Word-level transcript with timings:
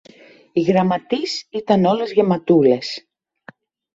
οι 0.51 0.61
γραμματείς 0.61 1.45
ήταν 1.49 1.85
όλες 1.85 2.11
γεματούλες 2.11 3.07